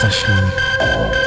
[0.00, 1.25] session.